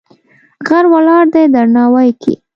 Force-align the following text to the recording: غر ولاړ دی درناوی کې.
غر 0.67 0.85
ولاړ 0.93 1.23
دی 1.33 1.43
درناوی 1.53 2.09
کې. 2.21 2.33